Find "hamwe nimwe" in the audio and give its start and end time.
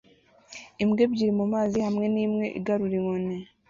1.85-2.45